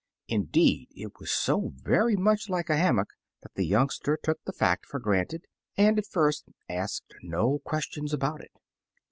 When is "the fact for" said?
4.45-4.99